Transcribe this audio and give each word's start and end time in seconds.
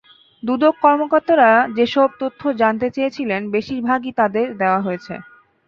দুদক 0.43 0.75
কর্মকর্তারা 0.81 1.49
যেসব 1.77 2.09
তথ্য 2.21 2.41
জানতে 2.61 2.87
চেয়েছিলেন, 2.95 3.41
বেশির 3.53 3.79
ভাগই 3.87 4.11
তাঁদের 4.19 4.47
দেওয়া 4.57 4.79
হয়েছে। 4.81 5.13